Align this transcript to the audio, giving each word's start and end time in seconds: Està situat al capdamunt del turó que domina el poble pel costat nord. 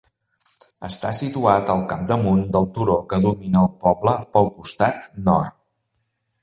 Està 0.87 1.11
situat 1.17 1.69
al 1.73 1.83
capdamunt 1.91 2.41
del 2.57 2.67
turó 2.79 2.97
que 3.13 3.21
domina 3.27 3.63
el 3.67 3.73
poble 3.85 4.19
pel 4.37 4.53
costat 4.59 5.09
nord. 5.31 5.61